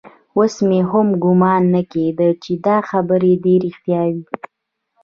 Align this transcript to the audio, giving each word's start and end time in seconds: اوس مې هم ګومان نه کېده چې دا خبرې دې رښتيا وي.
اوس 0.37 0.55
مې 0.67 0.79
هم 0.89 1.07
ګومان 1.23 1.61
نه 1.73 1.81
کېده 1.91 2.29
چې 2.43 2.51
دا 2.65 2.77
خبرې 2.89 3.33
دې 3.43 3.55
رښتيا 3.65 4.01
وي. 4.13 4.23